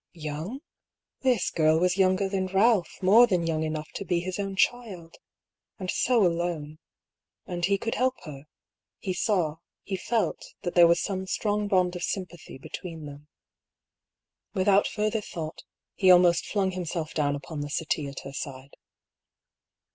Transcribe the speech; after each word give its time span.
Young? 0.13 0.61
This 1.19 1.51
girl 1.51 1.79
was 1.79 1.95
younger 1.95 2.27
than 2.27 2.47
Ralph, 2.47 2.89
more 3.03 3.27
than 3.27 3.45
young 3.45 3.61
enough 3.61 3.91
to 3.93 4.03
be 4.03 4.19
his 4.19 4.39
own 4.39 4.55
child. 4.55 5.17
And 5.77 5.91
so 5.91 6.25
alone— 6.25 6.79
^and 7.47 7.63
he 7.65 7.77
210 7.77 7.77
DR. 7.77 7.77
PAULL'S 7.77 7.77
THEORY. 7.77 7.77
could 7.77 7.95
help 7.97 8.15
her; 8.23 8.43
he 8.97 9.13
saw, 9.13 9.55
he 9.83 9.95
felt 9.95 10.55
that 10.63 10.73
there 10.73 10.87
was 10.87 10.99
some 10.99 11.27
strong 11.27 11.67
bond 11.67 11.95
of 11.95 12.01
sympathy 12.01 12.57
between 12.57 13.05
them. 13.05 13.27
Without 14.55 14.87
further 14.87 15.21
thought, 15.21 15.61
he 15.93 16.09
almost 16.09 16.47
flung 16.47 16.71
himself 16.71 17.13
down 17.13 17.35
upon 17.35 17.61
the 17.61 17.69
settee 17.69 18.07
at 18.07 18.21
her 18.21 18.33
side. 18.33 18.77